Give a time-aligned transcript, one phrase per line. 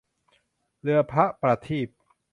[0.81, 1.89] เรือพระประเทียบ